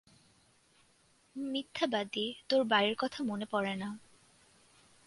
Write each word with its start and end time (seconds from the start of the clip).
মিথ্যাবাদী, 1.35 2.25
তোর 2.49 2.61
বাড়ীর 2.63 2.95
কথা 2.99 3.19
মনে 3.23 3.45
পরে 3.45 3.73
না। 3.75 3.89